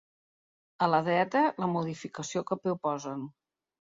A 0.85 0.85
la 0.93 1.01
dreta, 1.07 1.43
la 1.63 1.69
modificació 1.73 2.43
que 2.49 2.57
proposen. 2.65 3.23